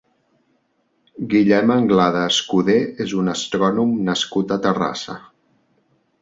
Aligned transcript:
Guillem 1.33 1.73
Anglada 1.75 2.23
Escudé 2.29 2.77
és 3.05 3.13
un 3.19 3.29
astrònom 3.35 3.93
nascut 4.09 4.57
a 4.57 4.59
Terrassa. 4.65 5.19